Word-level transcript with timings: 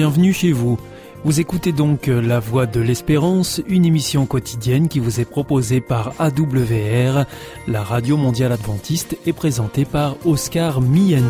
bienvenue 0.00 0.32
chez 0.32 0.52
vous. 0.52 0.78
Vous 1.24 1.40
écoutez 1.40 1.72
donc 1.72 2.06
La 2.06 2.40
Voix 2.40 2.64
de 2.64 2.80
l'Espérance, 2.80 3.60
une 3.68 3.84
émission 3.84 4.24
quotidienne 4.24 4.88
qui 4.88 4.98
vous 4.98 5.20
est 5.20 5.26
proposée 5.26 5.82
par 5.82 6.14
AWR, 6.18 7.26
la 7.68 7.82
radio 7.82 8.16
mondiale 8.16 8.52
adventiste, 8.52 9.18
et 9.26 9.34
présentée 9.34 9.84
par 9.84 10.16
Oscar 10.24 10.80
Miani. 10.80 11.26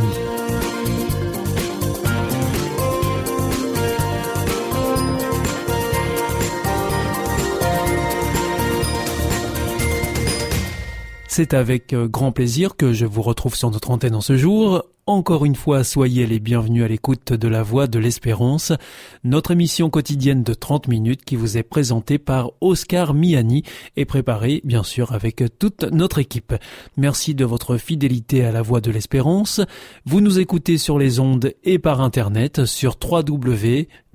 C'est 11.41 11.55
avec 11.55 11.95
euh, 11.95 12.07
grand 12.07 12.33
plaisir 12.33 12.77
que 12.77 12.93
je 12.93 13.07
vous 13.07 13.23
retrouve 13.23 13.55
sur 13.55 13.71
notre 13.71 13.91
antenne 13.91 14.15
en 14.15 14.21
ce 14.21 14.37
jour. 14.37 14.85
Encore 15.07 15.47
une 15.47 15.55
fois, 15.55 15.85
soyez 15.85 16.27
les 16.27 16.39
bienvenus 16.39 16.85
à 16.85 16.89
l'écoute 16.89 17.33
de 17.33 17.49
la 17.49 17.63
Voix 17.63 17.87
de 17.87 17.99
l'Espérance, 17.99 18.75
notre 19.25 19.53
émission 19.53 19.89
quotidienne 19.89 20.43
de 20.43 20.53
30 20.53 20.89
minutes 20.89 21.25
qui 21.25 21.37
vous 21.37 21.57
est 21.57 21.63
présentée 21.63 22.19
par 22.19 22.51
Oscar 22.61 23.15
Miani 23.15 23.63
et 23.97 24.05
préparée, 24.05 24.61
bien 24.65 24.83
sûr, 24.83 25.13
avec 25.13 25.43
toute 25.59 25.85
notre 25.85 26.19
équipe. 26.19 26.53
Merci 26.99 27.35
de 27.35 27.47
votre 27.47 27.79
fidélité 27.79 28.45
à 28.45 28.53
la 28.53 28.61
Voix 28.61 28.83
de 28.83 28.91
l'Espérance. 28.91 29.63
Vous 30.05 30.21
nous 30.21 30.41
écoutez 30.41 30.77
sur 30.77 30.99
les 30.99 31.21
ondes 31.21 31.55
et 31.65 31.79
par 31.79 32.03
Internet 32.03 32.67
sur 32.67 32.99
www 33.03 33.89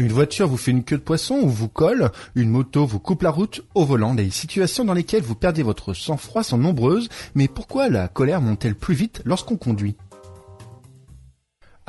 Une 0.00 0.12
voiture 0.12 0.48
vous 0.48 0.56
fait 0.56 0.70
une 0.70 0.82
queue 0.82 0.96
de 0.96 1.02
poisson 1.02 1.34
ou 1.42 1.50
vous 1.50 1.68
colle, 1.68 2.10
une 2.34 2.48
moto 2.48 2.86
vous 2.86 2.98
coupe 2.98 3.20
la 3.20 3.28
route 3.28 3.60
au 3.74 3.84
volant. 3.84 4.14
Les 4.14 4.30
situations 4.30 4.86
dans 4.86 4.94
lesquelles 4.94 5.22
vous 5.22 5.34
perdez 5.34 5.62
votre 5.62 5.92
sang-froid 5.92 6.42
sont 6.42 6.56
nombreuses, 6.56 7.10
mais 7.34 7.48
pourquoi 7.48 7.90
la 7.90 8.08
colère 8.08 8.40
monte-t-elle 8.40 8.76
plus 8.76 8.94
vite 8.94 9.20
lorsqu'on 9.26 9.58
conduit? 9.58 9.96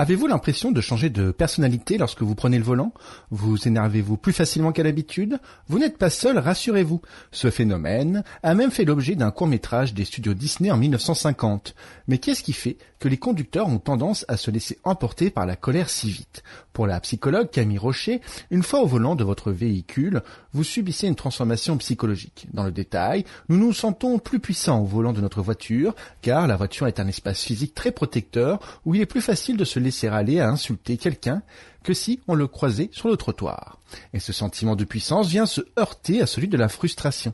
Avez-vous 0.01 0.25
l'impression 0.25 0.71
de 0.71 0.81
changer 0.81 1.11
de 1.11 1.29
personnalité 1.29 1.99
lorsque 1.99 2.23
vous 2.23 2.33
prenez 2.33 2.57
le 2.57 2.63
volant? 2.63 2.91
Vous 3.29 3.67
énervez-vous 3.67 4.17
plus 4.17 4.33
facilement 4.33 4.71
qu'à 4.71 4.81
l'habitude? 4.81 5.37
Vous 5.67 5.77
n'êtes 5.77 5.99
pas 5.99 6.09
seul, 6.09 6.39
rassurez-vous. 6.39 7.03
Ce 7.31 7.51
phénomène 7.51 8.23
a 8.41 8.55
même 8.55 8.71
fait 8.71 8.83
l'objet 8.83 9.13
d'un 9.13 9.29
court-métrage 9.29 9.93
des 9.93 10.05
studios 10.05 10.33
Disney 10.33 10.71
en 10.71 10.77
1950. 10.77 11.75
Mais 12.07 12.17
qu'est-ce 12.17 12.41
qui 12.41 12.53
fait 12.53 12.77
que 12.97 13.09
les 13.09 13.17
conducteurs 13.17 13.67
ont 13.67 13.77
tendance 13.77 14.25
à 14.27 14.37
se 14.37 14.49
laisser 14.49 14.79
emporter 14.83 15.29
par 15.29 15.45
la 15.45 15.55
colère 15.55 15.91
si 15.91 16.09
vite? 16.09 16.41
Pour 16.73 16.87
la 16.87 16.99
psychologue 17.01 17.51
Camille 17.51 17.77
Rocher, 17.77 18.21
une 18.49 18.63
fois 18.63 18.81
au 18.81 18.87
volant 18.87 19.13
de 19.13 19.23
votre 19.23 19.51
véhicule, 19.51 20.23
vous 20.53 20.63
subissez 20.63 21.07
une 21.07 21.15
transformation 21.15 21.77
psychologique. 21.77 22.47
Dans 22.53 22.63
le 22.63 22.71
détail, 22.71 23.23
nous 23.49 23.57
nous 23.57 23.73
sentons 23.73 24.17
plus 24.17 24.39
puissants 24.39 24.81
au 24.81 24.85
volant 24.85 25.13
de 25.13 25.21
notre 25.21 25.41
voiture, 25.41 25.93
car 26.23 26.47
la 26.47 26.55
voiture 26.55 26.87
est 26.87 26.99
un 26.99 27.07
espace 27.07 27.43
physique 27.43 27.75
très 27.75 27.91
protecteur 27.91 28.81
où 28.85 28.95
il 28.95 29.01
est 29.01 29.05
plus 29.05 29.21
facile 29.21 29.57
de 29.57 29.65
se 29.65 29.77
laisser 29.77 29.90
laisser 29.91 30.07
aller 30.07 30.39
à 30.39 30.49
insulter 30.49 30.95
quelqu'un 30.95 31.43
que 31.83 31.93
si 31.93 32.21
on 32.29 32.33
le 32.33 32.47
croisait 32.47 32.89
sur 32.93 33.09
le 33.09 33.17
trottoir. 33.17 33.77
Et 34.13 34.19
ce 34.19 34.31
sentiment 34.31 34.77
de 34.77 34.85
puissance 34.85 35.27
vient 35.27 35.45
se 35.45 35.59
heurter 35.77 36.21
à 36.21 36.27
celui 36.27 36.47
de 36.47 36.55
la 36.55 36.69
frustration. 36.69 37.33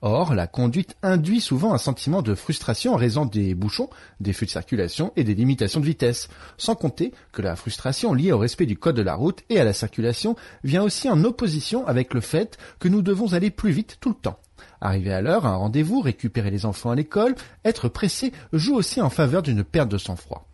Or, 0.00 0.32
la 0.32 0.46
conduite 0.46 0.96
induit 1.02 1.42
souvent 1.42 1.74
un 1.74 1.78
sentiment 1.78 2.22
de 2.22 2.34
frustration 2.34 2.94
en 2.94 2.96
raison 2.96 3.26
des 3.26 3.54
bouchons, 3.54 3.90
des 4.20 4.32
feux 4.32 4.46
de 4.46 4.50
circulation 4.50 5.12
et 5.16 5.24
des 5.24 5.34
limitations 5.34 5.80
de 5.80 5.84
vitesse. 5.84 6.28
Sans 6.56 6.76
compter 6.76 7.12
que 7.32 7.42
la 7.42 7.56
frustration 7.56 8.14
liée 8.14 8.32
au 8.32 8.38
respect 8.38 8.64
du 8.64 8.78
code 8.78 8.96
de 8.96 9.02
la 9.02 9.14
route 9.14 9.42
et 9.50 9.60
à 9.60 9.64
la 9.64 9.74
circulation 9.74 10.34
vient 10.64 10.84
aussi 10.84 11.10
en 11.10 11.22
opposition 11.24 11.86
avec 11.86 12.14
le 12.14 12.22
fait 12.22 12.56
que 12.78 12.88
nous 12.88 13.02
devons 13.02 13.34
aller 13.34 13.50
plus 13.50 13.72
vite 13.72 13.98
tout 14.00 14.10
le 14.10 14.14
temps. 14.14 14.38
Arriver 14.80 15.12
à 15.12 15.20
l'heure 15.20 15.44
à 15.44 15.50
un 15.50 15.56
rendez-vous, 15.56 16.00
récupérer 16.00 16.50
les 16.50 16.64
enfants 16.64 16.92
à 16.92 16.94
l'école, 16.94 17.34
être 17.66 17.88
pressé 17.88 18.32
joue 18.54 18.76
aussi 18.76 19.02
en 19.02 19.10
faveur 19.10 19.42
d'une 19.42 19.64
perte 19.64 19.90
de 19.90 19.98
sang-froid. 19.98 20.47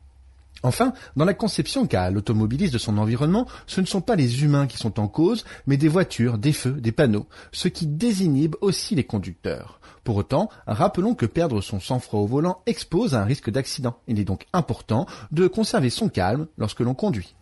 Enfin, 0.65 0.95
dans 1.15 1.27
la 1.27 1.35
conception 1.35 1.87
qu'a 1.87 2.11
l'automobiliste 2.11 2.73
de 2.73 2.79
son 2.79 2.97
environnement, 2.97 3.47
ce 3.67 3.83
ne 3.83 3.87
sont 3.87 4.01
pas 4.01 4.17
les 4.17 4.43
humains 4.45 4.67
qui 4.67 4.79
sont 4.79 4.99
en 4.99 5.09
cause, 5.09 5.45
mais 5.67 5.77
des 5.77 5.89
voitures, 5.89 6.39
des 6.39 6.55
feux, 6.55 6.73
des 6.73 6.91
panneaux, 6.91 7.27
ce 7.53 7.69
qui 7.69 7.87
désinhibe 7.87 8.57
aussi 8.63 8.95
les 8.95 9.05
conducteurs. 9.05 9.79
Pour 10.05 10.17
autant, 10.17 10.49
rappelons 10.67 11.15
que 11.15 11.27
perdre 11.27 11.61
son 11.61 11.81
sang-froid 11.81 12.21
au 12.21 12.27
volant 12.27 12.63
expose 12.65 13.15
à 13.15 13.21
un 13.21 13.25
risque 13.25 13.51
d'accident. 13.51 13.99
Il 14.09 14.19
est 14.19 14.25
donc 14.25 14.47
important 14.55 15.07
de 15.33 15.47
conserver 15.49 15.91
son 15.91 16.09
calme 16.09 16.47
lorsque 16.57 16.81
l'on 16.81 16.95
conduit. 16.95 17.35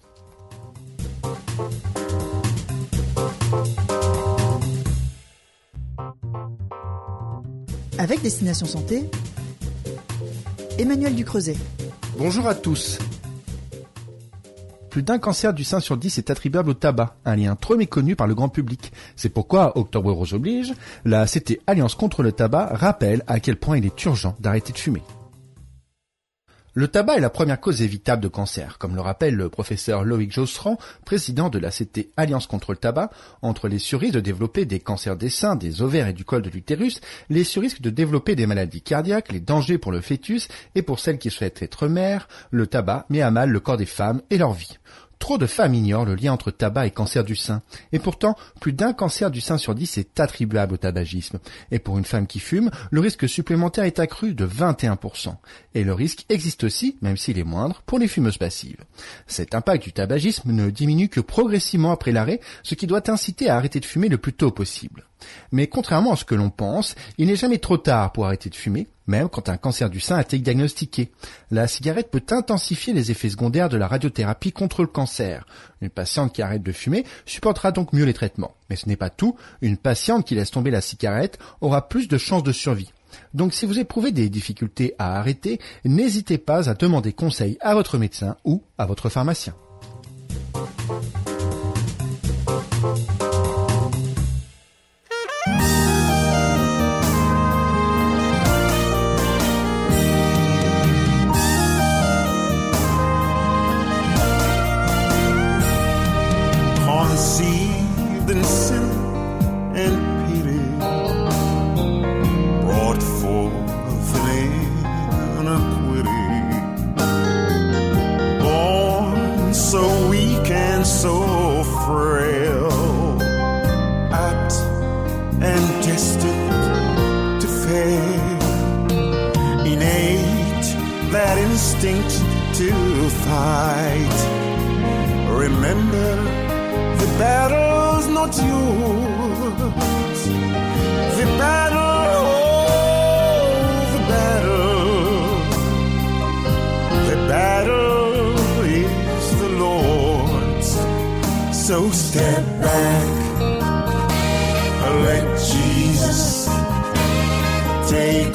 Avec 7.98 8.20
Destination 8.20 8.66
Santé, 8.66 9.08
Emmanuel 10.76 11.14
Ducreuset. 11.14 11.56
Bonjour 12.24 12.46
à 12.46 12.54
tous. 12.54 13.00
Plus 14.90 15.02
d'un 15.02 15.18
cancer 15.18 15.52
du 15.52 15.64
sein 15.64 15.80
sur 15.80 15.96
dix 15.96 16.18
est 16.18 16.30
attribuable 16.30 16.70
au 16.70 16.74
tabac, 16.74 17.16
un 17.24 17.34
lien 17.34 17.56
trop 17.56 17.74
méconnu 17.74 18.14
par 18.14 18.28
le 18.28 18.36
grand 18.36 18.48
public. 18.48 18.92
C'est 19.16 19.28
pourquoi, 19.28 19.76
Octobre 19.76 20.12
Rose 20.12 20.32
oblige, 20.32 20.72
la 21.04 21.26
CT 21.26 21.58
Alliance 21.66 21.96
contre 21.96 22.22
le 22.22 22.30
tabac 22.30 22.68
rappelle 22.74 23.24
à 23.26 23.40
quel 23.40 23.56
point 23.56 23.76
il 23.76 23.86
est 23.86 24.04
urgent 24.04 24.36
d'arrêter 24.38 24.72
de 24.72 24.78
fumer. 24.78 25.02
Le 26.74 26.88
tabac 26.88 27.16
est 27.16 27.20
la 27.20 27.28
première 27.28 27.60
cause 27.60 27.82
évitable 27.82 28.22
de 28.22 28.28
cancer, 28.28 28.78
comme 28.78 28.94
le 28.94 29.02
rappelle 29.02 29.34
le 29.34 29.50
professeur 29.50 30.04
Loïc 30.04 30.32
Josserand, 30.32 30.78
président 31.04 31.50
de 31.50 31.58
la 31.58 31.70
CT 31.70 32.08
Alliance 32.16 32.46
contre 32.46 32.72
le 32.72 32.78
tabac. 32.78 33.10
Entre 33.42 33.68
les 33.68 33.78
surrisques 33.78 34.14
de 34.14 34.20
développer 34.20 34.64
des 34.64 34.80
cancers 34.80 35.18
des 35.18 35.28
seins, 35.28 35.54
des 35.54 35.82
ovaires 35.82 36.08
et 36.08 36.14
du 36.14 36.24
col 36.24 36.40
de 36.40 36.48
l'utérus, 36.48 37.02
les 37.28 37.44
surrisques 37.44 37.82
de 37.82 37.90
développer 37.90 38.36
des 38.36 38.46
maladies 38.46 38.80
cardiaques, 38.80 39.32
les 39.32 39.40
dangers 39.40 39.76
pour 39.76 39.92
le 39.92 40.00
fœtus 40.00 40.48
et 40.74 40.80
pour 40.80 40.98
celles 40.98 41.18
qui 41.18 41.30
souhaitent 41.30 41.60
être 41.60 41.88
mères, 41.88 42.26
le 42.50 42.66
tabac 42.66 43.04
met 43.10 43.20
à 43.20 43.30
mal 43.30 43.50
le 43.50 43.60
corps 43.60 43.76
des 43.76 43.84
femmes 43.84 44.22
et 44.30 44.38
leur 44.38 44.54
vie. 44.54 44.78
Trop 45.22 45.38
de 45.38 45.46
femmes 45.46 45.74
ignorent 45.74 46.04
le 46.04 46.16
lien 46.16 46.32
entre 46.32 46.50
tabac 46.50 46.88
et 46.88 46.90
cancer 46.90 47.22
du 47.22 47.36
sein. 47.36 47.62
Et 47.92 48.00
pourtant, 48.00 48.36
plus 48.60 48.72
d'un 48.72 48.92
cancer 48.92 49.30
du 49.30 49.40
sein 49.40 49.56
sur 49.56 49.72
dix 49.72 49.96
est 49.96 50.18
attribuable 50.18 50.74
au 50.74 50.76
tabagisme. 50.76 51.38
Et 51.70 51.78
pour 51.78 51.96
une 51.96 52.04
femme 52.04 52.26
qui 52.26 52.40
fume, 52.40 52.72
le 52.90 52.98
risque 52.98 53.28
supplémentaire 53.28 53.84
est 53.84 54.00
accru 54.00 54.34
de 54.34 54.44
21%. 54.44 55.36
Et 55.76 55.84
le 55.84 55.94
risque 55.94 56.24
existe 56.28 56.64
aussi, 56.64 56.98
même 57.02 57.16
s'il 57.16 57.38
est 57.38 57.44
moindre, 57.44 57.82
pour 57.86 58.00
les 58.00 58.08
fumeuses 58.08 58.36
passives. 58.36 58.84
Cet 59.28 59.54
impact 59.54 59.84
du 59.84 59.92
tabagisme 59.92 60.50
ne 60.50 60.70
diminue 60.70 61.08
que 61.08 61.20
progressivement 61.20 61.92
après 61.92 62.10
l'arrêt, 62.10 62.40
ce 62.64 62.74
qui 62.74 62.88
doit 62.88 63.08
inciter 63.08 63.48
à 63.48 63.54
arrêter 63.54 63.78
de 63.78 63.84
fumer 63.84 64.08
le 64.08 64.18
plus 64.18 64.32
tôt 64.32 64.50
possible. 64.50 65.04
Mais 65.50 65.66
contrairement 65.66 66.12
à 66.12 66.16
ce 66.16 66.24
que 66.24 66.34
l'on 66.34 66.50
pense, 66.50 66.94
il 67.18 67.28
n'est 67.28 67.36
jamais 67.36 67.58
trop 67.58 67.78
tard 67.78 68.12
pour 68.12 68.26
arrêter 68.26 68.50
de 68.50 68.54
fumer, 68.54 68.88
même 69.06 69.28
quand 69.28 69.48
un 69.48 69.56
cancer 69.56 69.90
du 69.90 70.00
sein 70.00 70.16
a 70.16 70.22
été 70.22 70.38
diagnostiqué. 70.38 71.10
La 71.50 71.66
cigarette 71.66 72.10
peut 72.10 72.24
intensifier 72.30 72.92
les 72.92 73.10
effets 73.10 73.30
secondaires 73.30 73.68
de 73.68 73.76
la 73.76 73.88
radiothérapie 73.88 74.52
contre 74.52 74.82
le 74.82 74.88
cancer. 74.88 75.46
Une 75.80 75.90
patiente 75.90 76.32
qui 76.32 76.42
arrête 76.42 76.62
de 76.62 76.72
fumer 76.72 77.04
supportera 77.26 77.72
donc 77.72 77.92
mieux 77.92 78.04
les 78.04 78.14
traitements. 78.14 78.54
Mais 78.70 78.76
ce 78.76 78.88
n'est 78.88 78.96
pas 78.96 79.10
tout, 79.10 79.36
une 79.60 79.76
patiente 79.76 80.26
qui 80.26 80.34
laisse 80.34 80.50
tomber 80.50 80.70
la 80.70 80.80
cigarette 80.80 81.38
aura 81.60 81.88
plus 81.88 82.08
de 82.08 82.18
chances 82.18 82.42
de 82.42 82.52
survie. 82.52 82.92
Donc 83.34 83.52
si 83.52 83.66
vous 83.66 83.78
éprouvez 83.78 84.12
des 84.12 84.28
difficultés 84.28 84.94
à 84.98 85.18
arrêter, 85.18 85.60
n'hésitez 85.84 86.38
pas 86.38 86.70
à 86.70 86.74
demander 86.74 87.12
conseil 87.12 87.58
à 87.60 87.74
votre 87.74 87.98
médecin 87.98 88.36
ou 88.44 88.62
à 88.78 88.86
votre 88.86 89.08
pharmacien. 89.08 89.54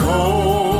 home. 0.08 0.77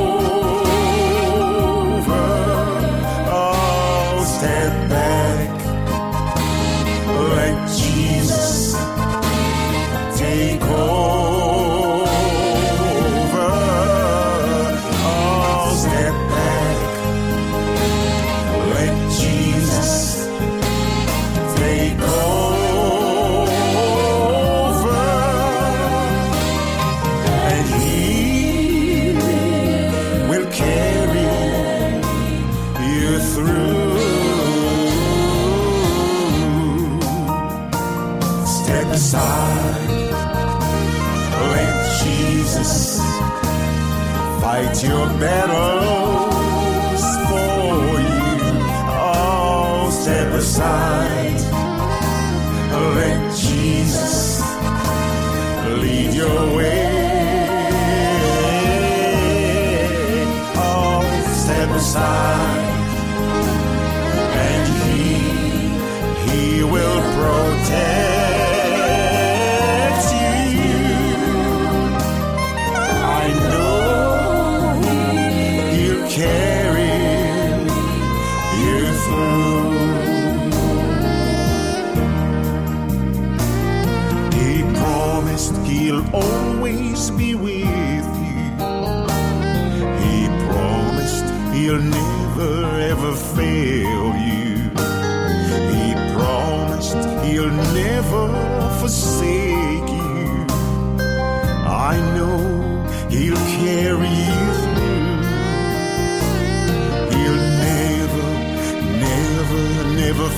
Light 44.58 44.82
your 44.82 45.06
battles 45.20 47.04
for 47.28 48.00
you. 48.10 48.26
Oh, 48.90 49.88
step 50.02 50.32
aside. 50.34 51.40
Let 52.96 53.36
Jesus 53.36 54.40
lead 55.80 56.12
your 56.12 56.56
way. 56.56 56.88
Oh, 60.56 61.02
step 61.44 61.70
aside. 61.76 62.27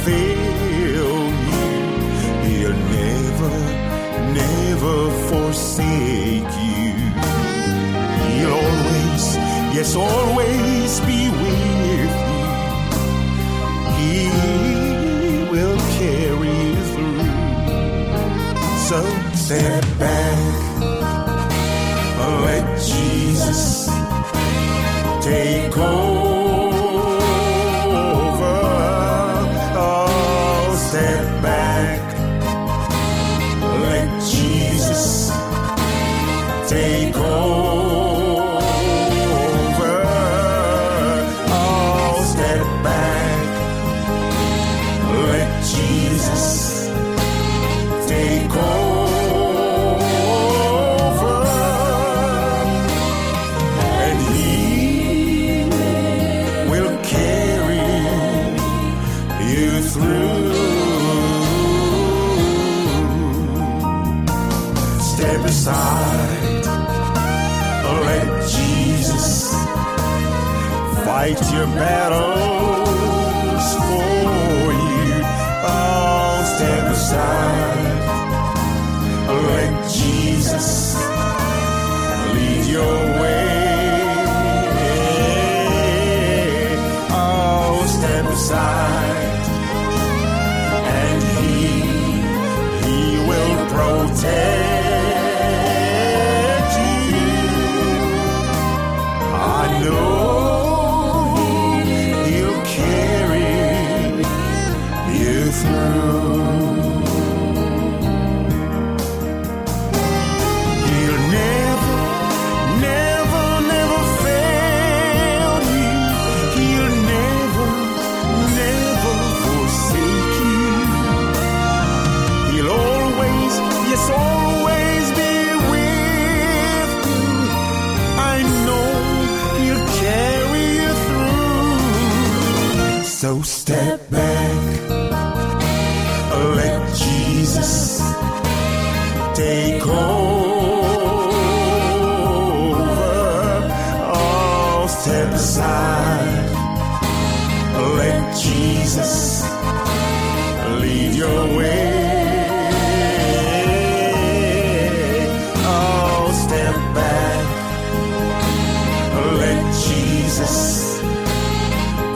faith. 0.05 0.39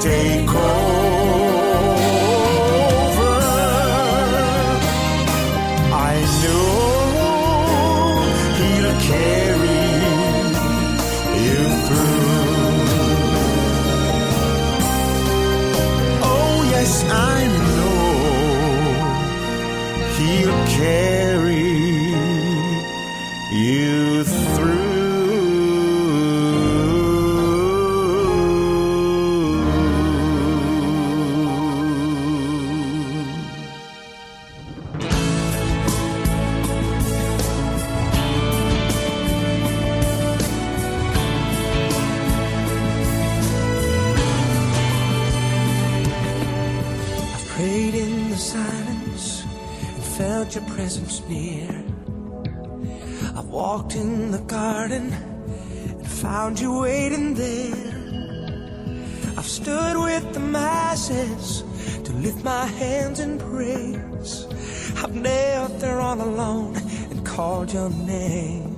take 0.05 0.51
home. 0.51 0.84
I've 53.37 53.47
walked 53.47 53.97
in 53.97 54.31
the 54.31 54.39
garden 54.39 55.13
and 55.13 56.07
found 56.07 56.61
you 56.61 56.81
waiting 56.81 57.35
there. 57.35 57.95
I've 59.37 59.45
stood 59.47 59.97
with 59.97 60.33
the 60.33 60.41
masses 60.41 61.65
to 62.05 62.13
lift 62.13 62.45
my 62.45 62.67
hands 62.67 63.19
in 63.19 63.39
praise. 63.39 64.47
I've 65.03 65.15
knelt 65.15 65.81
there 65.81 66.01
all 66.01 66.23
alone 66.23 66.77
and 67.11 67.27
called 67.27 67.73
your 67.73 67.91
name. 67.91 68.71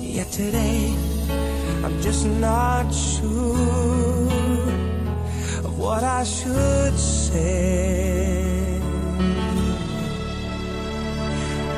Yet 0.00 0.28
today, 0.32 0.96
I'm 1.84 2.00
just 2.02 2.26
not 2.26 2.90
sure 2.90 3.54
of 5.64 5.78
what 5.78 6.02
I 6.02 6.24
should 6.24 6.98
say. 6.98 8.37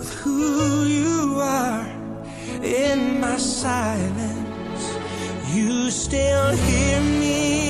with 0.00 0.14
who 0.20 0.84
you 0.84 1.38
are 1.42 1.86
in 2.62 3.20
my 3.20 3.36
silence. 3.36 4.84
You 5.52 5.90
still 5.90 6.56
hear 6.56 7.00
me. 7.02 7.69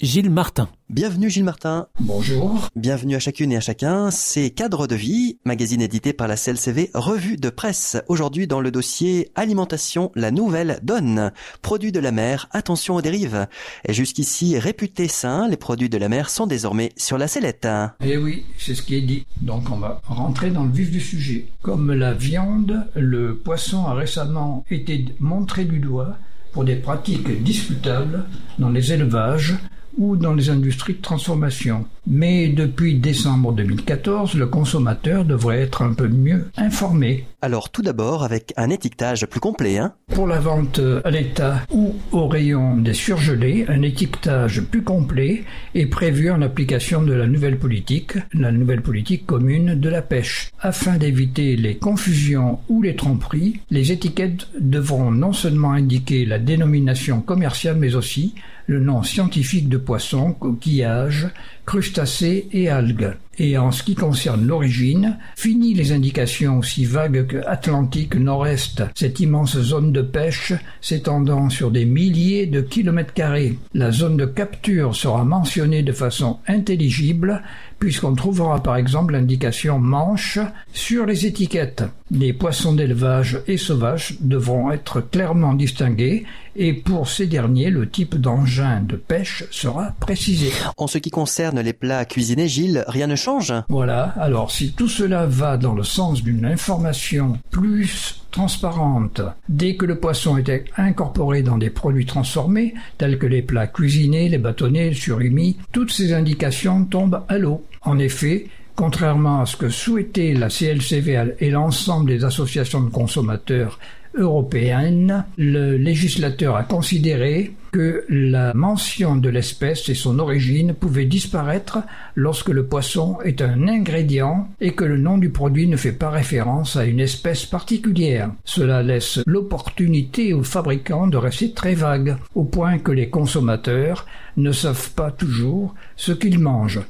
Gilles 0.00 0.30
Martin. 0.30 0.70
Bienvenue 0.88 1.28
Gilles 1.28 1.44
Martin. 1.44 1.86
Bonjour. 2.00 2.70
Bienvenue 2.74 3.16
à 3.16 3.18
chacune 3.18 3.52
et 3.52 3.58
à 3.58 3.60
chacun. 3.60 4.10
C'est 4.10 4.48
Cadre 4.48 4.86
de 4.86 4.94
vie, 4.94 5.36
magazine 5.44 5.82
édité 5.82 6.14
par 6.14 6.26
la 6.26 6.36
CLCV, 6.36 6.90
revue 6.94 7.36
de 7.36 7.50
presse. 7.50 7.98
Aujourd'hui 8.08 8.46
dans 8.46 8.62
le 8.62 8.70
dossier 8.70 9.30
Alimentation, 9.34 10.10
la 10.14 10.30
nouvelle 10.30 10.80
donne. 10.82 11.32
Produits 11.60 11.92
de 11.92 12.00
la 12.00 12.12
mer, 12.12 12.48
attention 12.52 12.94
aux 12.94 13.02
dérives. 13.02 13.46
Et 13.86 13.92
jusqu'ici 13.92 14.58
réputés 14.58 15.06
sains, 15.06 15.48
les 15.48 15.58
produits 15.58 15.90
de 15.90 15.98
la 15.98 16.08
mer 16.08 16.30
sont 16.30 16.46
désormais 16.46 16.92
sur 16.96 17.18
la 17.18 17.28
sellette. 17.28 17.68
Eh 18.02 18.16
oui, 18.16 18.46
c'est 18.56 18.74
ce 18.74 18.80
qui 18.80 18.94
est 18.94 19.02
dit. 19.02 19.26
Donc 19.42 19.70
on 19.70 19.76
va 19.76 20.00
rentrer 20.06 20.48
dans 20.48 20.64
le 20.64 20.72
vif 20.72 20.90
du 20.90 21.00
sujet. 21.00 21.44
Comme 21.60 21.92
la 21.92 22.14
viande, 22.14 22.86
le 22.96 23.36
poisson 23.36 23.84
a 23.84 23.92
récemment 23.92 24.64
été 24.70 25.04
montré 25.18 25.66
du 25.66 25.78
doigt 25.78 26.16
pour 26.52 26.64
des 26.64 26.76
pratiques 26.76 27.42
discutables 27.44 28.24
dans 28.58 28.70
les 28.70 28.94
élevages 28.94 29.58
ou 29.98 30.16
dans 30.16 30.34
les 30.34 30.50
industries 30.50 30.94
de 30.94 31.02
transformation. 31.02 31.86
Mais 32.06 32.48
depuis 32.48 32.98
décembre 32.98 33.52
2014, 33.52 34.34
le 34.34 34.46
consommateur 34.46 35.24
devrait 35.24 35.60
être 35.60 35.82
un 35.82 35.92
peu 35.92 36.08
mieux 36.08 36.50
informé. 36.56 37.26
Alors 37.42 37.70
tout 37.70 37.82
d'abord 37.82 38.24
avec 38.24 38.52
un 38.56 38.70
étiquetage 38.70 39.26
plus 39.26 39.40
complet. 39.40 39.78
Hein 39.78 39.94
Pour 40.12 40.26
la 40.26 40.38
vente 40.38 40.80
à 41.04 41.10
l'état 41.10 41.62
ou 41.72 41.94
au 42.12 42.28
rayon 42.28 42.76
des 42.76 42.94
surgelés, 42.94 43.64
un 43.68 43.82
étiquetage 43.82 44.60
plus 44.62 44.82
complet 44.82 45.44
est 45.74 45.86
prévu 45.86 46.30
en 46.30 46.42
application 46.42 47.02
de 47.02 47.12
la 47.12 47.26
nouvelle 47.26 47.58
politique, 47.58 48.14
la 48.34 48.52
nouvelle 48.52 48.82
politique 48.82 49.26
commune 49.26 49.74
de 49.74 49.88
la 49.88 50.02
pêche. 50.02 50.50
Afin 50.60 50.96
d'éviter 50.96 51.56
les 51.56 51.76
confusions 51.76 52.58
ou 52.68 52.82
les 52.82 52.96
tromperies, 52.96 53.60
les 53.70 53.92
étiquettes 53.92 54.48
devront 54.58 55.10
non 55.10 55.32
seulement 55.32 55.72
indiquer 55.72 56.24
la 56.24 56.38
dénomination 56.38 57.20
commerciale 57.20 57.76
mais 57.76 57.94
aussi 57.94 58.34
le 58.70 58.78
nom 58.78 59.02
scientifique 59.02 59.68
de 59.68 59.78
poisson, 59.78 60.32
coquillage, 60.32 61.26
crustacés 61.66 62.46
et 62.52 62.68
algues. 62.68 63.16
Et 63.36 63.58
en 63.58 63.72
ce 63.72 63.82
qui 63.82 63.96
concerne 63.96 64.46
l'origine, 64.46 65.18
fini 65.34 65.74
les 65.74 65.90
indications 65.90 66.58
aussi 66.58 66.84
vagues 66.84 67.26
que 67.26 67.38
Atlantique 67.48 68.14
Nord-Est, 68.14 68.84
cette 68.94 69.18
immense 69.18 69.58
zone 69.58 69.90
de 69.90 70.02
pêche 70.02 70.52
s'étendant 70.80 71.50
sur 71.50 71.72
des 71.72 71.84
milliers 71.84 72.46
de 72.46 72.60
kilomètres 72.60 73.12
carrés. 73.12 73.58
La 73.74 73.90
zone 73.90 74.16
de 74.16 74.26
capture 74.26 74.94
sera 74.94 75.24
mentionnée 75.24 75.82
de 75.82 75.92
façon 75.92 76.38
intelligible 76.46 77.42
puisqu'on 77.80 78.14
trouvera 78.14 78.62
par 78.62 78.76
exemple 78.76 79.14
l'indication 79.14 79.80
manche 79.80 80.38
sur 80.72 81.06
les 81.06 81.26
étiquettes. 81.26 81.82
Les 82.12 82.32
poissons 82.32 82.74
d'élevage 82.74 83.40
et 83.48 83.56
sauvages 83.56 84.14
devront 84.20 84.70
être 84.70 85.00
clairement 85.00 85.54
distingués 85.54 86.24
et 86.56 86.72
pour 86.72 87.08
ces 87.08 87.26
derniers, 87.26 87.70
le 87.70 87.88
type 87.88 88.16
d'engin 88.16 88.80
de 88.80 88.96
pêche 88.96 89.44
sera 89.50 89.94
précisé. 89.98 90.52
En 90.76 90.86
ce 90.86 90.98
qui 90.98 91.10
concerne 91.10 91.60
les 91.60 91.72
plats 91.72 92.04
cuisinés, 92.04 92.48
Gilles, 92.48 92.84
rien 92.86 93.06
ne 93.06 93.16
change? 93.16 93.52
Voilà, 93.68 94.14
alors 94.18 94.50
si 94.50 94.72
tout 94.72 94.88
cela 94.88 95.26
va 95.26 95.56
dans 95.56 95.74
le 95.74 95.84
sens 95.84 96.22
d'une 96.22 96.44
information 96.44 97.38
plus 97.50 98.19
transparente. 98.30 99.20
Dès 99.48 99.76
que 99.76 99.86
le 99.86 99.98
poisson 99.98 100.36
était 100.36 100.64
incorporé 100.76 101.42
dans 101.42 101.58
des 101.58 101.70
produits 101.70 102.06
transformés, 102.06 102.74
tels 102.98 103.18
que 103.18 103.26
les 103.26 103.42
plats 103.42 103.66
cuisinés, 103.66 104.28
les 104.28 104.38
bâtonnets, 104.38 104.90
le 104.90 104.94
surimi, 104.94 105.56
toutes 105.72 105.92
ces 105.92 106.12
indications 106.12 106.84
tombent 106.84 107.22
à 107.28 107.38
l'eau. 107.38 107.64
En 107.82 107.98
effet, 107.98 108.46
contrairement 108.76 109.42
à 109.42 109.46
ce 109.46 109.56
que 109.56 109.68
souhaitait 109.68 110.32
la 110.32 110.48
CLCV 110.48 111.34
et 111.40 111.50
l'ensemble 111.50 112.10
des 112.10 112.24
associations 112.24 112.80
de 112.80 112.90
consommateurs 112.90 113.78
européenne, 114.14 115.24
le 115.36 115.76
législateur 115.76 116.56
a 116.56 116.64
considéré 116.64 117.54
que 117.72 118.04
la 118.08 118.52
mention 118.54 119.16
de 119.16 119.28
l'espèce 119.28 119.88
et 119.88 119.94
son 119.94 120.18
origine 120.18 120.74
pouvaient 120.74 121.04
disparaître 121.04 121.78
lorsque 122.16 122.48
le 122.48 122.66
poisson 122.66 123.18
est 123.24 123.42
un 123.42 123.68
ingrédient 123.68 124.48
et 124.60 124.72
que 124.72 124.84
le 124.84 124.98
nom 124.98 125.18
du 125.18 125.30
produit 125.30 125.68
ne 125.68 125.76
fait 125.76 125.92
pas 125.92 126.10
référence 126.10 126.76
à 126.76 126.84
une 126.84 127.00
espèce 127.00 127.46
particulière. 127.46 128.30
Cela 128.44 128.82
laisse 128.82 129.20
l'opportunité 129.26 130.34
aux 130.34 130.42
fabricants 130.42 131.06
de 131.06 131.16
rester 131.16 131.52
très 131.52 131.74
vagues, 131.74 132.16
au 132.34 132.44
point 132.44 132.78
que 132.78 132.92
les 132.92 133.08
consommateurs 133.08 134.06
ne 134.36 134.52
savent 134.52 134.90
pas 134.92 135.10
toujours 135.10 135.74
ce 135.96 136.12
qu'ils 136.12 136.38
mangent 136.38 136.80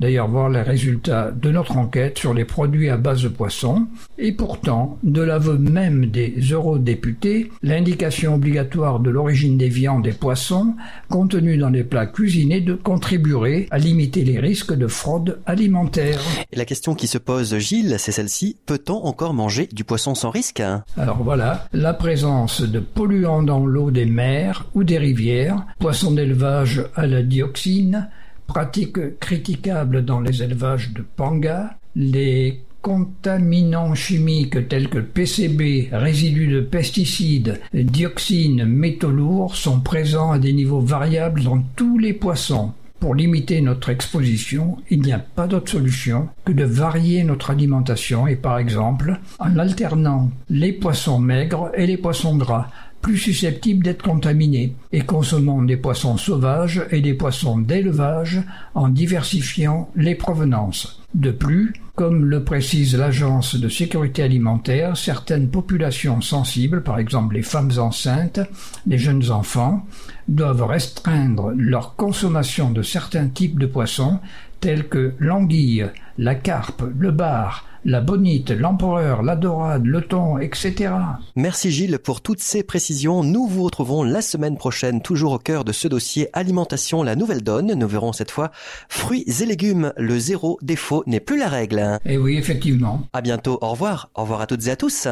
d'ailleurs 0.00 0.28
voir 0.28 0.48
les 0.48 0.62
résultats 0.62 1.30
de 1.30 1.50
notre 1.50 1.76
enquête 1.76 2.18
sur 2.18 2.34
les 2.34 2.44
produits 2.44 2.88
à 2.88 2.96
base 2.96 3.22
de 3.22 3.28
poisson, 3.28 3.86
et 4.18 4.32
pourtant, 4.32 4.98
de 5.02 5.22
l'aveu 5.22 5.58
même 5.58 6.06
des 6.06 6.34
eurodéputés, 6.50 7.50
l'indication 7.62 8.34
obligatoire 8.34 9.00
de 9.00 9.10
l'origine 9.10 9.58
des 9.58 9.68
viandes 9.68 10.06
et 10.06 10.12
poissons 10.12 10.74
contenus 11.08 11.58
dans 11.58 11.70
les 11.70 11.84
plats 11.84 12.06
cuisinés 12.06 12.60
de 12.60 12.74
contribuerait 12.74 13.66
à 13.70 13.78
limiter 13.78 14.24
les 14.24 14.38
risques 14.38 14.74
de 14.74 14.86
fraude 14.86 15.38
alimentaire. 15.46 16.20
Et 16.52 16.56
la 16.56 16.64
question 16.64 16.94
qui 16.94 17.06
se 17.06 17.18
pose, 17.18 17.58
Gilles, 17.58 17.96
c'est 17.98 18.12
celle-ci, 18.12 18.56
peut-on 18.66 19.04
encore 19.04 19.34
manger 19.34 19.68
du 19.72 19.84
poisson 19.84 20.14
sans 20.14 20.30
risque? 20.30 20.62
Alors 20.96 21.22
voilà, 21.22 21.68
la 21.72 21.94
présence 21.94 22.62
de 22.62 22.80
polluants 22.80 23.42
dans 23.42 23.66
l'eau 23.66 23.90
des 23.90 24.06
mers 24.06 24.66
ou 24.74 24.84
des 24.84 24.98
rivières, 24.98 25.66
poissons 25.78 26.12
d'élevage 26.12 26.84
à 26.94 27.06
la 27.06 27.22
dioxine, 27.22 28.08
pratiques 28.50 29.20
critiquables 29.20 30.04
dans 30.04 30.18
les 30.18 30.42
élevages 30.42 30.90
de 30.92 31.02
panga, 31.02 31.76
les 31.94 32.64
contaminants 32.82 33.94
chimiques 33.94 34.66
tels 34.68 34.88
que 34.88 34.98
PCB, 34.98 35.90
résidus 35.92 36.48
de 36.48 36.60
pesticides, 36.60 37.60
dioxines, 37.72 38.64
métaux 38.64 39.12
lourds 39.12 39.54
sont 39.54 39.78
présents 39.78 40.32
à 40.32 40.40
des 40.40 40.52
niveaux 40.52 40.80
variables 40.80 41.44
dans 41.44 41.62
tous 41.76 41.96
les 41.96 42.12
poissons. 42.12 42.72
Pour 42.98 43.14
limiter 43.14 43.60
notre 43.60 43.88
exposition, 43.88 44.78
il 44.90 45.00
n'y 45.02 45.12
a 45.12 45.20
pas 45.20 45.46
d'autre 45.46 45.70
solution 45.70 46.28
que 46.44 46.52
de 46.52 46.64
varier 46.64 47.22
notre 47.22 47.50
alimentation 47.50 48.26
et 48.26 48.36
par 48.36 48.58
exemple 48.58 49.20
en 49.38 49.58
alternant 49.58 50.28
les 50.48 50.72
poissons 50.72 51.20
maigres 51.20 51.70
et 51.74 51.86
les 51.86 51.96
poissons 51.96 52.36
gras 52.36 52.68
plus 53.00 53.18
susceptibles 53.18 53.84
d'être 53.84 54.02
contaminés, 54.02 54.74
et 54.92 55.00
consommons 55.00 55.62
des 55.62 55.76
poissons 55.76 56.16
sauvages 56.16 56.82
et 56.90 57.00
des 57.00 57.14
poissons 57.14 57.58
d'élevage 57.58 58.42
en 58.74 58.88
diversifiant 58.88 59.90
les 59.96 60.14
provenances. 60.14 61.02
De 61.14 61.30
plus, 61.30 61.72
Comme 62.00 62.24
le 62.24 62.44
précise 62.44 62.96
l'Agence 62.96 63.56
de 63.56 63.68
sécurité 63.68 64.22
alimentaire, 64.22 64.96
certaines 64.96 65.50
populations 65.50 66.22
sensibles, 66.22 66.82
par 66.82 66.98
exemple 66.98 67.34
les 67.34 67.42
femmes 67.42 67.72
enceintes, 67.76 68.40
les 68.86 68.96
jeunes 68.96 69.30
enfants, 69.30 69.84
doivent 70.26 70.62
restreindre 70.62 71.52
leur 71.54 71.96
consommation 71.96 72.70
de 72.70 72.80
certains 72.80 73.28
types 73.28 73.58
de 73.58 73.66
poissons 73.66 74.18
tels 74.60 74.88
que 74.88 75.12
l'anguille, 75.18 75.90
la 76.16 76.34
carpe, 76.34 76.84
le 76.98 77.10
bar, 77.10 77.66
la 77.84 78.00
bonite, 78.00 78.50
l'empereur, 78.50 79.22
la 79.22 79.36
dorade, 79.36 79.86
le 79.86 80.00
thon, 80.02 80.38
etc. 80.38 80.92
Merci 81.36 81.70
Gilles 81.70 81.98
pour 81.98 82.20
toutes 82.20 82.40
ces 82.40 82.62
précisions. 82.62 83.22
Nous 83.22 83.46
vous 83.46 83.64
retrouvons 83.64 84.02
la 84.02 84.22
semaine 84.22 84.56
prochaine, 84.56 85.02
toujours 85.02 85.32
au 85.32 85.38
cœur 85.38 85.64
de 85.64 85.72
ce 85.72 85.88
dossier 85.88 86.28
alimentation, 86.32 87.02
la 87.02 87.16
nouvelle 87.16 87.42
donne. 87.42 87.74
Nous 87.74 87.88
verrons 87.88 88.12
cette 88.12 88.30
fois 88.30 88.50
fruits 88.88 89.24
et 89.40 89.46
légumes. 89.46 89.92
Le 89.96 90.18
zéro 90.18 90.58
défaut 90.62 91.04
n'est 91.06 91.20
plus 91.20 91.38
la 91.38 91.48
règle. 91.48 91.98
Et 92.04 92.18
oui, 92.18 92.36
effectivement. 92.36 93.02
À 93.12 93.20
bientôt. 93.20 93.58
Au 93.60 93.70
revoir. 93.70 94.10
Au 94.14 94.22
revoir 94.22 94.40
à 94.40 94.46
toutes 94.46 94.66
et 94.66 94.70
à 94.70 94.76
tous. 94.76 95.06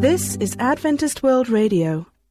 This 0.00 0.36
is 0.40 0.56
Adventist 0.58 1.22
World 1.22 1.48
Radio, 1.48 2.06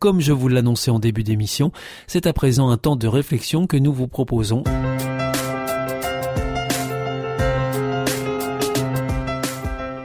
Comme 0.00 0.22
je 0.22 0.32
vous 0.32 0.48
l'annonçais 0.48 0.90
en 0.90 0.98
début 0.98 1.24
d'émission, 1.24 1.72
c'est 2.06 2.26
à 2.26 2.32
présent 2.32 2.70
un 2.70 2.78
temps 2.78 2.96
de 2.96 3.06
réflexion 3.06 3.66
que 3.66 3.76
nous 3.76 3.92
vous 3.92 4.08
proposons. 4.08 4.64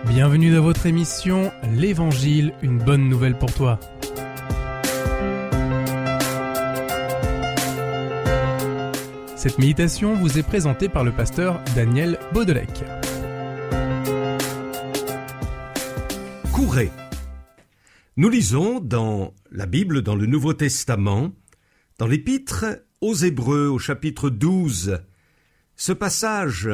Bienvenue 0.05 0.53
dans 0.53 0.61
votre 0.61 0.85
émission 0.85 1.49
L'Évangile, 1.73 2.51
une 2.61 2.77
bonne 2.77 3.07
nouvelle 3.07 3.37
pour 3.37 3.53
toi. 3.53 3.79
Cette 9.37 9.57
méditation 9.59 10.15
vous 10.15 10.37
est 10.37 10.43
présentée 10.43 10.89
par 10.89 11.05
le 11.05 11.13
pasteur 11.13 11.61
Daniel 11.73 12.19
Baudelec. 12.33 12.83
Courez. 16.51 16.91
Nous 18.17 18.29
lisons 18.29 18.81
dans 18.81 19.33
la 19.55 19.65
Bible, 19.67 20.01
dans 20.01 20.17
le 20.17 20.25
Nouveau 20.25 20.53
Testament, 20.53 21.33
dans 21.97 22.07
l'Épître 22.07 22.65
aux 22.99 23.15
Hébreux 23.15 23.67
au 23.67 23.79
chapitre 23.79 24.29
12, 24.29 24.99
ce 25.77 25.93
passage 25.93 26.69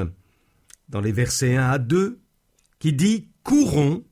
dans 0.89 0.99
les 0.99 1.11
versets 1.11 1.55
1 1.55 1.69
à 1.69 1.77
2 1.77 2.19
qui 2.79 2.93
dit 2.93 3.29
Courons 3.43 4.03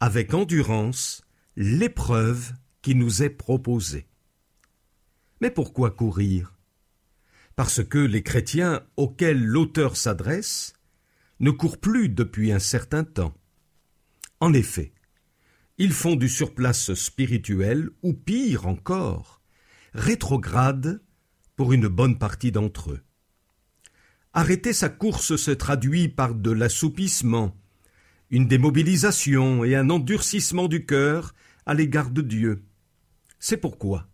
avec 0.00 0.32
endurance 0.32 1.22
l'épreuve 1.56 2.54
qui 2.80 2.94
nous 2.94 3.22
est 3.22 3.28
proposée. 3.28 4.06
Mais 5.42 5.50
pourquoi 5.50 5.90
courir? 5.90 6.56
Parce 7.54 7.84
que 7.84 7.98
les 7.98 8.22
chrétiens 8.22 8.82
auxquels 8.96 9.44
l'auteur 9.44 9.98
s'adresse 9.98 10.72
ne 11.38 11.50
courent 11.50 11.78
plus 11.78 12.08
depuis 12.08 12.50
un 12.50 12.60
certain 12.60 13.04
temps. 13.04 13.34
En 14.40 14.54
effet, 14.54 14.94
ils 15.80 15.94
font 15.94 16.14
du 16.14 16.28
surplace 16.28 16.92
spirituel, 16.92 17.88
ou 18.02 18.12
pire 18.12 18.66
encore, 18.66 19.40
rétrograde 19.94 21.02
pour 21.56 21.72
une 21.72 21.88
bonne 21.88 22.18
partie 22.18 22.52
d'entre 22.52 22.90
eux. 22.90 23.00
Arrêter 24.34 24.74
sa 24.74 24.90
course 24.90 25.36
se 25.36 25.50
traduit 25.50 26.08
par 26.08 26.34
de 26.34 26.50
l'assoupissement, 26.50 27.56
une 28.28 28.46
démobilisation 28.46 29.64
et 29.64 29.74
un 29.74 29.88
endurcissement 29.88 30.68
du 30.68 30.84
cœur 30.84 31.34
à 31.64 31.72
l'égard 31.72 32.10
de 32.10 32.20
Dieu. 32.20 32.62
C'est 33.38 33.56
pourquoi 33.56 34.06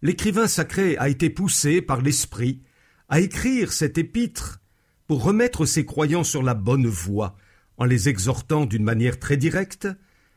l'écrivain 0.00 0.46
sacré 0.46 0.96
a 0.98 1.08
été 1.08 1.28
poussé 1.28 1.82
par 1.82 2.02
l'Esprit 2.02 2.62
à 3.08 3.18
écrire 3.18 3.72
cet 3.72 3.98
épître 3.98 4.60
pour 5.08 5.24
remettre 5.24 5.66
ses 5.66 5.84
croyants 5.84 6.22
sur 6.22 6.44
la 6.44 6.54
bonne 6.54 6.86
voie, 6.86 7.36
en 7.78 7.84
les 7.84 8.08
exhortant 8.08 8.64
d'une 8.64 8.84
manière 8.84 9.18
très 9.18 9.36
directe, 9.36 9.88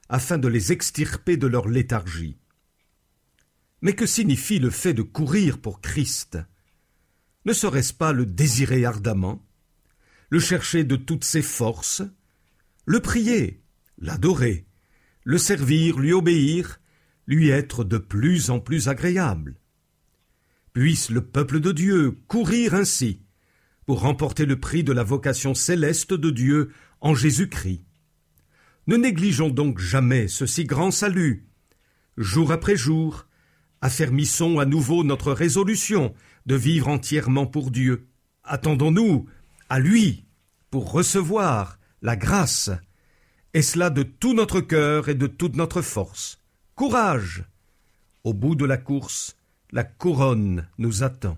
afin 0.10 0.38
de 0.38 0.48
les 0.48 0.72
extirper 0.72 1.38
de 1.38 1.48
leur 1.48 1.68
léthargie. 1.68 2.38
Mais 3.82 3.94
que 3.94 4.06
signifie 4.06 4.60
le 4.60 4.70
fait 4.70 4.94
de 4.94 5.02
courir 5.02 5.60
pour 5.60 5.82
Christ? 5.82 6.38
Ne 7.46 7.54
serait-ce 7.54 7.94
pas 7.94 8.14
le 8.14 8.26
désirer 8.26 8.86
ardemment, 8.86 9.46
le 10.30 10.40
chercher 10.40 10.84
de 10.84 10.96
toutes 10.96 11.24
ses 11.24 11.42
forces, 11.42 12.02
le 12.86 13.00
prier, 13.00 13.62
l'adorer, 13.98 14.66
le 15.24 15.38
servir, 15.38 16.00
lui 16.00 16.14
obéir, 16.14 16.80
lui 17.28 17.50
être 17.50 17.84
de 17.84 17.98
plus 17.98 18.50
en 18.50 18.60
plus 18.60 18.90
agréable? 18.90 19.60
Puisse 20.74 21.10
le 21.10 21.22
peuple 21.26 21.60
de 21.60 21.72
Dieu 21.72 22.18
courir 22.28 22.74
ainsi, 22.74 23.22
pour 23.86 24.02
remporter 24.02 24.46
le 24.46 24.60
prix 24.60 24.84
de 24.84 24.92
la 24.92 25.04
vocation 25.04 25.54
céleste 25.54 26.14
de 26.14 26.30
Dieu 26.30 26.72
en 27.00 27.16
Jésus-Christ. 27.16 27.87
Ne 28.88 28.96
négligeons 28.96 29.50
donc 29.50 29.80
jamais 29.80 30.30
ce 30.30 30.46
si 30.46 30.64
grand 30.64 30.92
salut. 30.92 31.46
Jour 32.16 32.54
après 32.54 32.78
jour, 32.78 33.28
affermissons 33.82 34.60
à 34.60 34.66
nouveau 34.66 35.04
notre 35.04 35.34
résolution 35.34 36.14
de 36.46 36.56
vivre 36.56 36.88
entièrement 36.88 37.46
pour 37.46 37.70
Dieu. 37.70 38.08
Attendons-nous 38.46 39.28
à 39.68 39.80
lui 39.80 40.26
pour 40.72 40.92
recevoir 40.92 41.80
la 42.02 42.16
grâce, 42.16 42.70
et 43.54 43.62
cela 43.62 43.90
de 43.90 44.04
tout 44.04 44.34
notre 44.34 44.62
cœur 44.62 45.10
et 45.10 45.16
de 45.16 45.28
toute 45.28 45.58
notre 45.58 45.82
force. 45.82 46.40
Courage. 46.76 47.44
Au 48.24 48.34
bout 48.34 48.56
de 48.56 48.66
la 48.66 48.78
course, 48.78 49.36
la 49.72 49.84
couronne 49.84 50.68
nous 50.78 51.04
attend. 51.04 51.38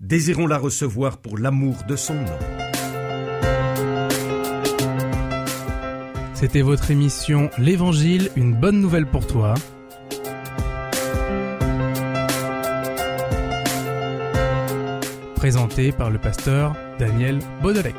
Désirons 0.00 0.46
la 0.46 0.58
recevoir 0.58 1.20
pour 1.20 1.36
l'amour 1.36 1.76
de 1.88 1.96
son 1.96 2.14
nom. 2.14 2.63
C'était 6.44 6.60
votre 6.60 6.90
émission 6.90 7.48
L'Évangile, 7.56 8.28
une 8.36 8.54
bonne 8.54 8.78
nouvelle 8.78 9.06
pour 9.06 9.26
toi. 9.26 9.54
Présentée 15.36 15.90
par 15.90 16.10
le 16.10 16.18
pasteur 16.18 16.76
Daniel 16.98 17.38
Baudelec. 17.62 17.94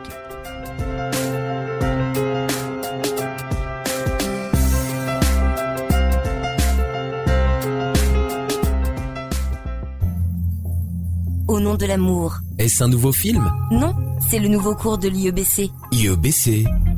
Au 11.47 11.60
nom 11.60 11.73
de 11.73 11.86
l'amour. 11.88 12.41
Est-ce 12.60 12.84
un 12.84 12.89
nouveau 12.89 13.12
film? 13.12 13.51
Non, 13.71 13.95
c'est 14.29 14.38
le 14.38 14.49
nouveau 14.49 14.75
cours 14.75 14.99
de 14.99 15.10
l'IEBC. 15.10 15.71
IEBC 15.93 16.67